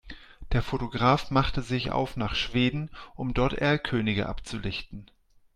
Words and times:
Der 0.51 0.63
Fotograf 0.63 1.29
machte 1.29 1.61
sich 1.61 1.91
auf 1.91 2.17
nach 2.17 2.33
Schweden, 2.33 2.89
um 3.13 3.35
dort 3.35 3.53
Erlkönige 3.53 4.27
abzulichten. 4.27 5.11